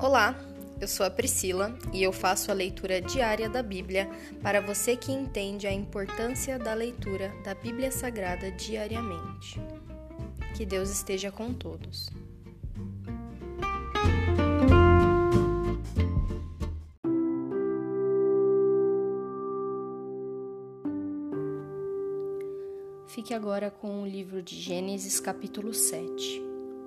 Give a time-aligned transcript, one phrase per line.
[0.00, 0.38] Olá,
[0.80, 4.08] eu sou a Priscila e eu faço a leitura diária da Bíblia
[4.40, 9.60] para você que entende a importância da leitura da Bíblia Sagrada diariamente.
[10.56, 12.10] Que Deus esteja com todos.
[23.08, 26.40] Fique agora com o livro de Gênesis, capítulo 7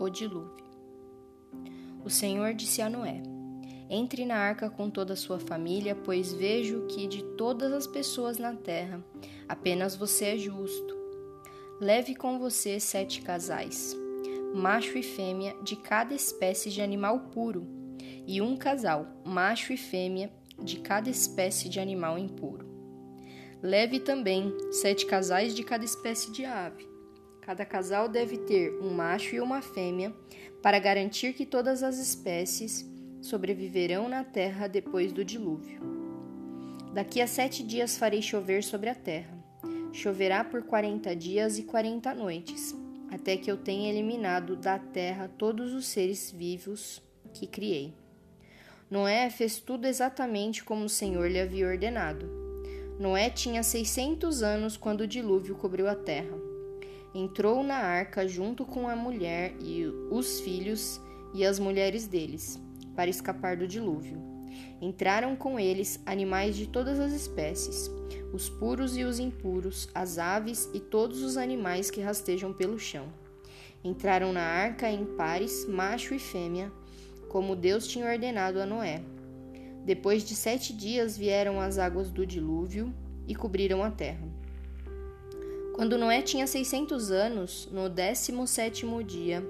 [0.00, 0.64] O Dilúvio.
[2.04, 3.22] O Senhor disse a Noé:
[3.88, 8.36] Entre na arca com toda a sua família, pois vejo que de todas as pessoas
[8.36, 9.02] na terra,
[9.48, 10.94] apenas você é justo.
[11.80, 13.96] Leve com você sete casais,
[14.54, 17.66] macho e fêmea de cada espécie de animal puro,
[18.26, 20.30] e um casal, macho e fêmea
[20.62, 22.68] de cada espécie de animal impuro.
[23.62, 26.93] Leve também sete casais de cada espécie de ave.
[27.44, 30.14] Cada casal deve ter um macho e uma fêmea,
[30.62, 35.78] para garantir que todas as espécies sobreviverão na terra depois do dilúvio.
[36.94, 39.36] Daqui a sete dias farei chover sobre a terra.
[39.92, 42.74] Choverá por quarenta dias e quarenta noites,
[43.10, 47.02] até que eu tenha eliminado da terra todos os seres vivos
[47.34, 47.92] que criei.
[48.90, 52.26] Noé fez tudo exatamente como o Senhor lhe havia ordenado.
[52.98, 56.53] Noé tinha 600 anos quando o dilúvio cobriu a terra.
[57.14, 61.00] Entrou na arca junto com a mulher e os filhos
[61.32, 62.60] e as mulheres deles,
[62.96, 64.20] para escapar do dilúvio.
[64.80, 67.88] Entraram com eles animais de todas as espécies,
[68.32, 73.06] os puros e os impuros, as aves e todos os animais que rastejam pelo chão.
[73.84, 76.72] Entraram na arca em pares, macho e fêmea,
[77.28, 79.02] como Deus tinha ordenado a Noé.
[79.84, 82.92] Depois de sete dias vieram as águas do dilúvio
[83.28, 84.26] e cobriram a terra.
[85.74, 89.44] Quando Noé tinha seiscentos anos, no décimo sétimo dia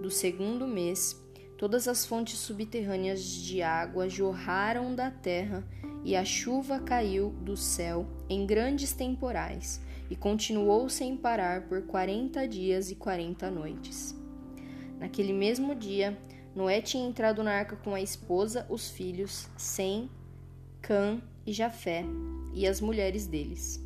[0.00, 1.22] do segundo mês,
[1.58, 5.62] todas as fontes subterrâneas de água jorraram da terra
[6.02, 9.78] e a chuva caiu do céu em grandes temporais
[10.08, 14.14] e continuou sem parar por quarenta dias e quarenta noites.
[14.98, 16.18] Naquele mesmo dia,
[16.54, 20.08] Noé tinha entrado na arca com a esposa, os filhos, Sem,
[20.80, 22.02] Cã e Jafé,
[22.54, 23.85] e as mulheres deles.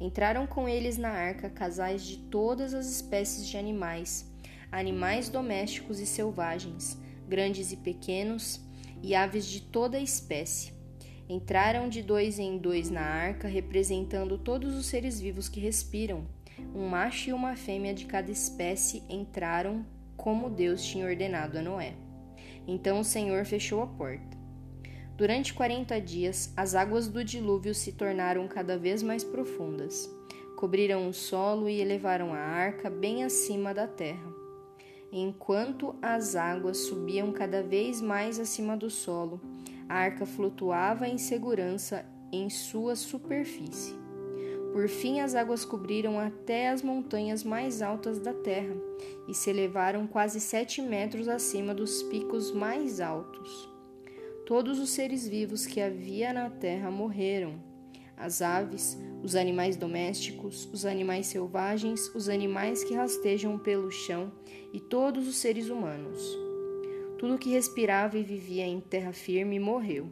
[0.00, 4.30] Entraram com eles na arca casais de todas as espécies de animais,
[4.70, 8.60] animais domésticos e selvagens, grandes e pequenos,
[9.02, 10.72] e aves de toda espécie.
[11.28, 16.26] Entraram de dois em dois na arca, representando todos os seres vivos que respiram.
[16.74, 19.84] Um macho e uma fêmea de cada espécie entraram
[20.16, 21.94] como Deus tinha ordenado a Noé.
[22.66, 24.36] Então o Senhor fechou a porta.
[25.16, 30.14] Durante quarenta dias, as águas do dilúvio se tornaram cada vez mais profundas,
[30.56, 34.30] cobriram o solo e elevaram a arca bem acima da terra.
[35.10, 39.40] Enquanto as águas subiam cada vez mais acima do solo,
[39.88, 43.94] a arca flutuava em segurança em sua superfície.
[44.70, 48.76] Por fim, as águas cobriram até as montanhas mais altas da terra
[49.26, 53.75] e se elevaram quase sete metros acima dos picos mais altos.
[54.46, 57.60] Todos os seres vivos que havia na terra morreram:
[58.16, 64.32] as aves, os animais domésticos, os animais selvagens, os animais que rastejam pelo chão
[64.72, 66.22] e todos os seres humanos.
[67.18, 70.08] Tudo que respirava e vivia em terra firme morreu.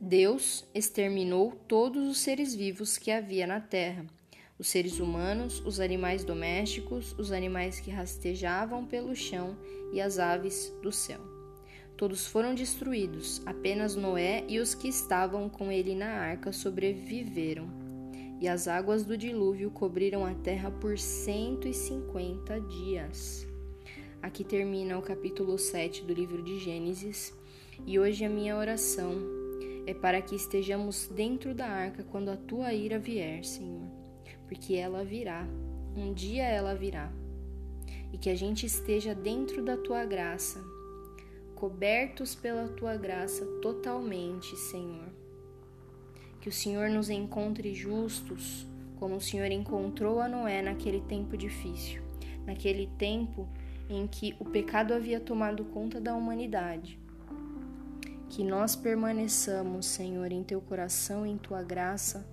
[0.00, 4.06] Deus exterminou todos os seres vivos que havia na terra:
[4.56, 9.58] os seres humanos, os animais domésticos, os animais que rastejavam pelo chão
[9.92, 11.33] e as aves do céu.
[11.96, 17.68] Todos foram destruídos, apenas Noé e os que estavam com ele na arca sobreviveram.
[18.40, 23.46] E as águas do dilúvio cobriram a terra por 150 dias.
[24.20, 27.32] Aqui termina o capítulo 7 do livro de Gênesis,
[27.86, 29.12] e hoje a minha oração
[29.86, 33.86] é para que estejamos dentro da arca quando a tua ira vier, Senhor,
[34.48, 35.46] porque ela virá,
[35.96, 37.12] um dia ela virá,
[38.12, 40.73] e que a gente esteja dentro da tua graça,
[41.64, 45.08] cobertos pela tua graça totalmente, Senhor.
[46.38, 48.66] Que o Senhor nos encontre justos,
[48.96, 52.02] como o Senhor encontrou a Noé naquele tempo difícil,
[52.44, 53.48] naquele tempo
[53.88, 57.00] em que o pecado havia tomado conta da humanidade
[58.28, 62.26] que nós permaneçamos, Senhor, em teu coração, em tua graça,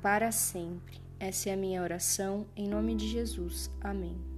[0.00, 1.02] para sempre.
[1.20, 3.70] Essa é a minha oração, em nome de Jesus.
[3.82, 4.37] Amém.